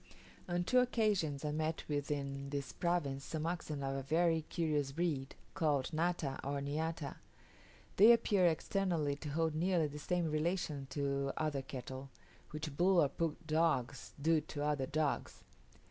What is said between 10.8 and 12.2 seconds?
to other cattle,